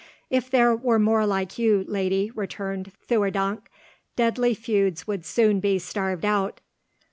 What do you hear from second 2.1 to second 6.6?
returned Theurdank, "deadly feuds would soon be starved out.